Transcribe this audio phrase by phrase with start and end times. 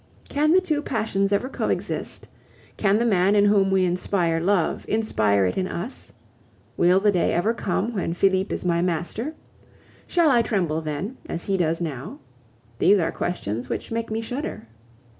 [0.29, 2.27] Can the two passions ever co exist?
[2.75, 6.11] Can the man in whom we inspire love inspire it in us?
[6.75, 9.35] Will the day ever come when Felipe is my master?
[10.07, 12.17] Shall I tremble then, as he does now?
[12.79, 14.65] These are questions which make me shudder.